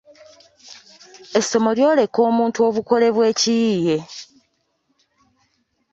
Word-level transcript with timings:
Essomo 1.39 1.69
lyoleka 1.77 2.19
omuntu 2.29 2.59
obukole 2.67 3.07
bw’ekiyiiye 3.15 3.97